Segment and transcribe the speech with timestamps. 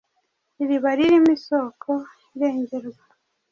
[0.61, 1.91] Iriba ririmo isoko
[2.35, 3.03] irengerwa.